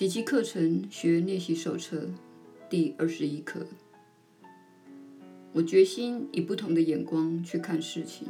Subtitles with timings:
[0.00, 2.08] 奇迹课程学练习手册
[2.70, 3.66] 第二十一课。
[5.52, 8.26] 我决心以不同的眼光去看事情。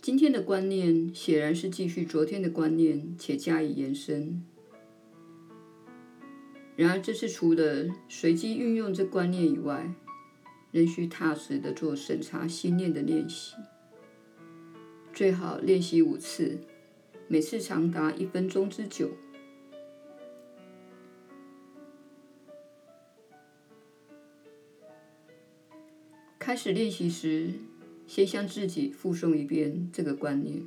[0.00, 4.42] 今天的观念显然是继续昨天的观念，且加以延伸。
[6.76, 9.92] 然而，这是除了随机运用这观念以外，
[10.70, 13.54] 仍需踏实的做审查心念的练习。
[15.12, 16.58] 最好练习五次，
[17.28, 19.10] 每次长达一分钟之久。
[26.38, 27.54] 开始练习时，
[28.06, 30.62] 先向自己复诵一遍这个观念，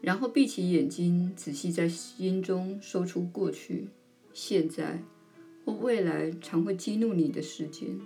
[0.00, 3.86] 然后闭起眼睛，仔细在心中搜出过去、
[4.32, 5.00] 现在
[5.64, 8.00] 或未来常会激怒你的事件。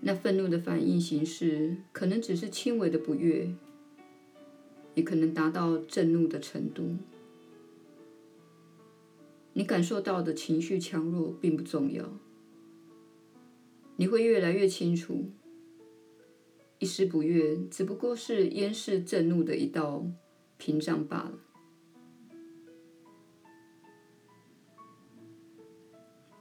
[0.00, 3.54] 那愤怒的反应形式可能只是轻微的不悦，
[4.94, 6.96] 也可能达到震怒的程度。
[9.52, 12.12] 你感受到的情绪强弱并不重要，
[13.96, 15.30] 你会越来越清楚，
[16.80, 20.04] 一丝不悦只不过是掩饰震怒的一道
[20.56, 21.38] 屏障罢了。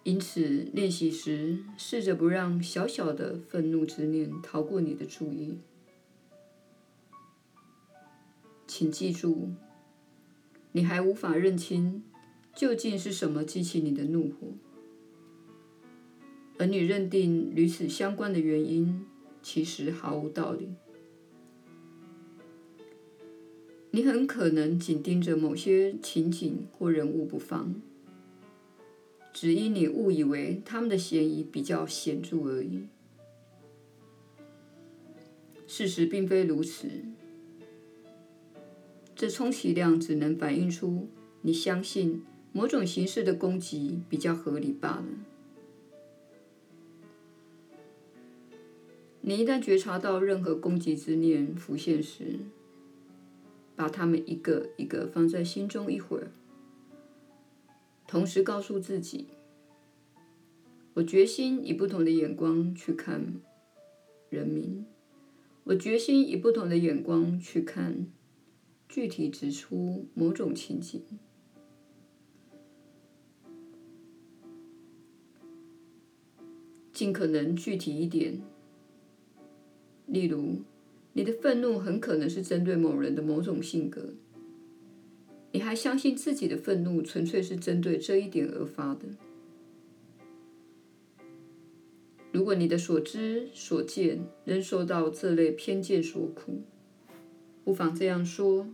[0.04, 5.59] 因此，练习时试着不让小小的愤怒之念逃过你的注意。
[8.75, 9.52] 请记住，
[10.71, 12.02] 你还无法认清
[12.55, 14.47] 究竟是什么激起你的怒火，
[16.57, 19.05] 而你认定与此相关的原因
[19.44, 20.69] 其实毫无道理。
[23.91, 27.79] 你很可能紧盯着某些情景或人物不放。
[29.31, 32.88] 只因你误以为他们的嫌疑比较显著而已。
[35.67, 36.89] 事实并非如此，
[39.16, 41.07] 这充其量只能反映出
[41.41, 45.06] 你相信某种形式的攻击比较合理罢了。
[49.22, 52.40] 你一旦觉察到任何攻击之念浮现时，
[53.75, 56.31] 把它们一个一个放在心中一会儿。
[58.06, 59.28] 同时告诉自己
[60.95, 63.35] ：“我决心以不同的眼光去看
[64.30, 64.85] 人民。
[65.63, 68.07] 我决心以不同的眼光去看，
[68.94, 71.02] 具体指出某种情景，
[76.94, 78.40] 尽可能具体一点。
[80.06, 80.62] 例如，
[81.14, 84.14] 你的愤怒很可能是针对某人的某种性格。”
[85.54, 89.08] 你还相信自己的愤怒纯粹是针对这一点而发的？
[92.31, 96.62] 如果你的所知所见仍受到这类偏见所苦，
[97.64, 98.68] 不妨这样说：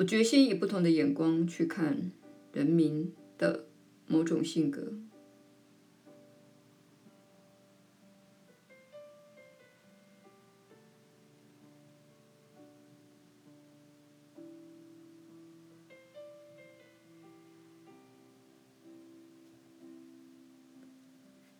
[0.00, 2.10] 我决心以不同的眼光去看
[2.54, 3.66] 人民的
[4.06, 4.94] 某种性格。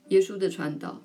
[0.08, 1.02] 耶稣的传道，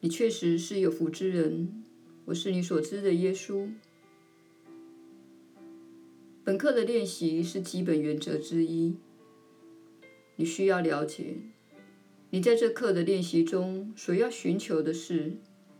[0.00, 1.81] 你确实是有福之人。
[2.24, 3.68] 我是你所知的耶稣。
[6.44, 8.96] 本课的练习是基本原则之一。
[10.36, 11.36] 你需要了解，
[12.30, 15.36] 你在这课的练习中所要寻求的是，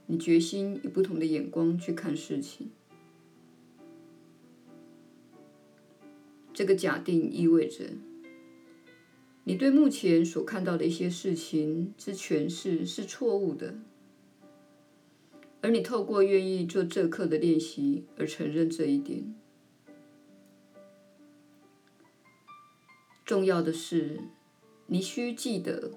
[0.07, 2.71] 你决心以不同的眼光去看事情。
[6.53, 7.85] 这个假定意味着。
[9.45, 13.77] 你对目前所看到的一些事情之诠释是错误的，
[15.63, 19.33] 而你透过愿意做这课的练习而承认这一点。
[23.25, 24.21] 重要的是，
[24.89, 25.93] 你需记得，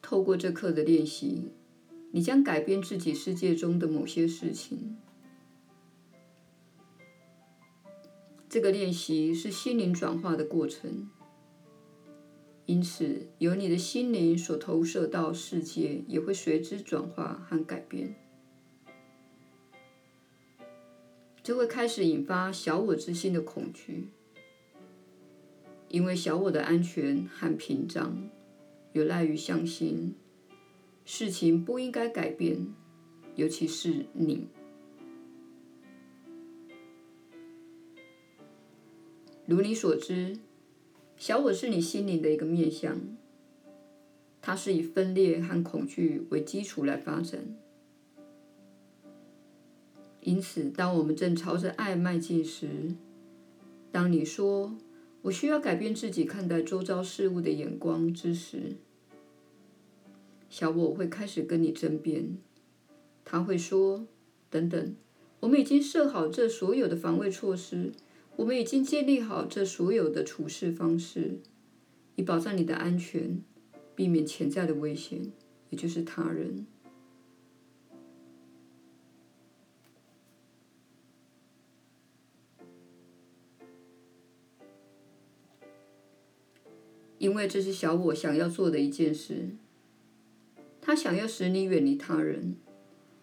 [0.00, 1.50] 透过这课的练习，
[2.12, 4.96] 你将改变自己世界中的某些事情。
[8.48, 11.10] 这个练习是心灵转化的过程。
[12.66, 18.14] 因此，由你的心灵所投射到世界，也会随之转化和改变。
[21.44, 24.08] 这会开始引发小我之心的恐惧，
[25.88, 28.30] 因为小我的安全和屏障
[28.94, 30.14] 有赖于相信
[31.04, 32.68] 事情不应该改变，
[33.36, 34.48] 尤其是你。
[39.44, 40.38] 如你所知。
[41.18, 42.98] 小我是你心灵的一个面向，
[44.40, 47.54] 它是以分裂和恐惧为基础来发展。
[50.24, 52.68] 因此，当我们正朝着爱迈进时，
[53.92, 54.74] 当你说
[55.20, 58.76] “我需要改变自己看待周遭事物的眼光”之时，
[60.48, 62.38] 小我会开始跟你争辩。
[63.22, 64.06] 他会说
[64.48, 64.94] ：“等等，
[65.40, 67.92] 我们已经设好这所有的防卫措施，
[68.36, 71.38] 我们已经建立好这所有的处事方式，
[72.16, 73.42] 以保障你的安全，
[73.94, 75.30] 避免潜在的危险，
[75.68, 76.66] 也就是他人。”
[87.24, 89.48] 因为这是小我想要做的一件事，
[90.82, 92.56] 他想要使你远离他人。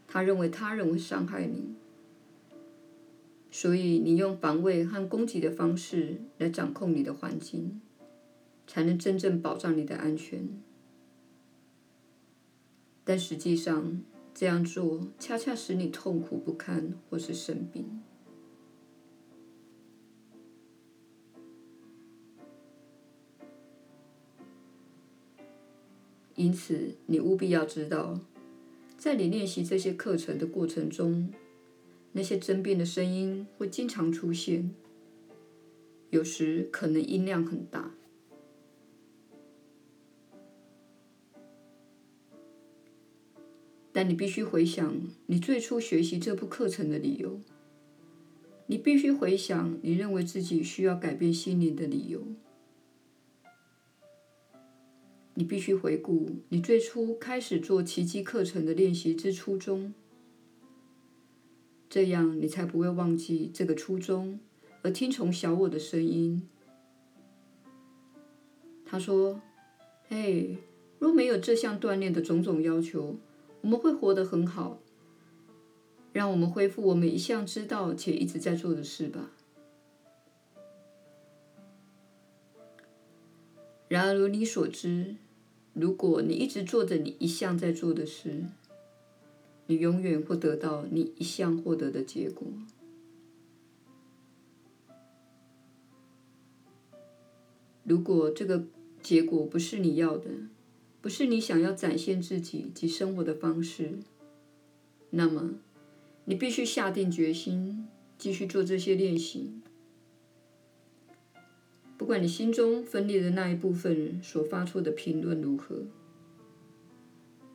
[0.07, 1.75] 他认为他人会伤害你，
[3.51, 7.80] 所以你用防卫和攻击的方式来掌控你的环境，
[8.65, 10.50] 才能真正保障你的安全。
[13.04, 14.01] 但实际上，
[14.33, 18.01] 这样做恰恰使你痛苦不堪或是生病。
[26.41, 28.19] 因此，你务必要知道。
[28.97, 31.31] 在你练习这些课程的过程中，
[32.13, 34.73] 那些争辩的声音会经常出现，
[36.09, 37.91] 有时可能音量很大。
[43.91, 47.39] 但你必须回想你最初学习这部课程的理由，
[48.65, 52.25] 你必须回想你认为自己需要改变心灵的理由。
[55.41, 59.91] 你必须回顾你最初开始做奇迹课程的练习之初衷，
[61.89, 64.39] 这样你才不会忘记这个初衷，
[64.83, 66.47] 而听从小我的声音。
[68.85, 69.41] 他说
[70.07, 70.57] ：“嘿，
[70.99, 73.17] 若没有这项锻炼的种种要求，
[73.61, 74.79] 我们会活得很好。
[76.13, 79.31] 让我们恢复我们一向知道且一直在做的事吧。”
[83.89, 85.17] 然而，如你所知，
[85.73, 88.44] 如果你一直做着你一向在做的事，
[89.68, 92.45] 你永远会得到你一向获得的结果。
[97.83, 98.65] 如果这个
[99.01, 100.29] 结果不是你要的，
[101.01, 104.00] 不是你想要展现自己及生活的方式，
[105.09, 105.56] 那么
[106.25, 107.88] 你必须下定决心
[108.18, 109.51] 继续做这些练习。
[112.11, 115.87] 不管你心中分裂的那一部分所发出的评论如何，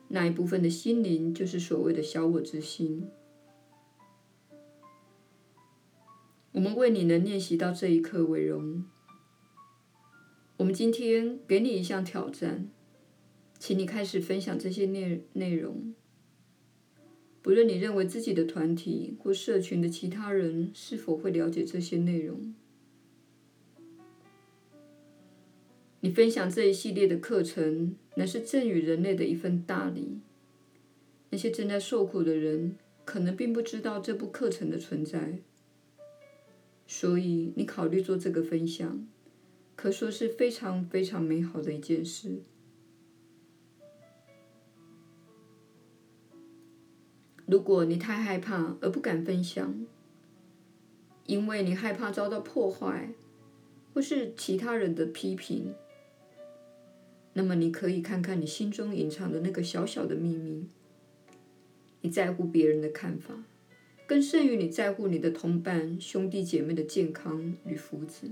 [0.07, 3.07] 那一部分的心灵就是所谓的小我之心。
[6.53, 8.83] 我们为你能练习到这一刻为荣。
[10.57, 12.67] 我们今天给你一项挑战，
[13.59, 15.93] 请你开始分享这些内内容。
[17.43, 22.55] 不论你认为自己的团体或社群的其他人是否会了解这些内容。
[26.07, 30.21] 你分享这一系列的课程，乃是赠予人类的一份大礼。
[31.31, 35.39] 那些正在受苦的人，可能并不知道这部课程的存在，
[36.87, 39.05] 所以你考虑做这个分享，
[39.75, 42.37] 可说是非常非常美好的一件事。
[47.45, 49.85] 如果你太害怕而不敢分享，
[51.25, 53.09] 因为你害怕遭到破坏，
[53.93, 55.75] 或是其他人的批评。
[57.37, 60.67] 那么，你可以看看你心中隐藏的那个小小的秘密。
[62.01, 63.43] 你在乎别人的看法，
[64.07, 68.31] 更甚于你在乎你的同伴、兄弟姐妹的健康与福祉。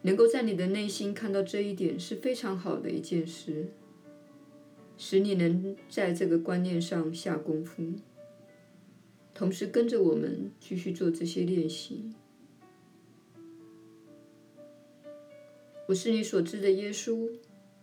[0.00, 3.68] 能够在你的内心看到这一点是非常好的一件事，
[4.96, 7.92] 使你能在这个观念上下功夫，
[9.34, 12.14] 同时跟着我们继续做这些练习。
[15.88, 17.30] 我是你所知的耶稣，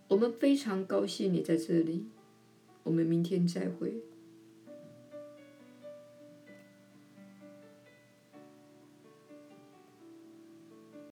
[0.06, 2.06] 我们非常高兴你在这里，
[2.84, 3.96] 我们明天再会。